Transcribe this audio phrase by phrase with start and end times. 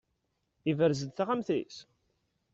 [0.67, 1.75] Yebrez-d taxxamt-is?